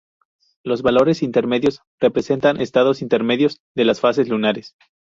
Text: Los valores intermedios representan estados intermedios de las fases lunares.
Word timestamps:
Los 0.63 0.81
valores 0.81 1.21
intermedios 1.21 1.83
representan 1.99 2.59
estados 2.59 3.03
intermedios 3.03 3.61
de 3.75 3.85
las 3.85 3.99
fases 3.99 4.29
lunares. 4.29 4.75